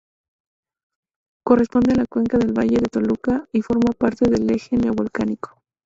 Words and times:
Corresponde 1.45 1.91
a 1.93 1.97
la 1.97 2.05
cuenca 2.09 2.39
del 2.39 2.53
Valle 2.53 2.77
de 2.79 2.87
Toluca 2.91 3.47
y 3.53 3.61
forma 3.61 3.91
parte 3.95 4.27
del 4.27 4.49
Eje 4.49 4.75
Neovolcánico. 4.75 5.61